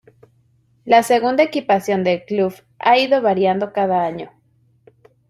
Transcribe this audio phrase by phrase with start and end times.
[0.83, 4.31] La segunda equipación del club ha ido variando cada año.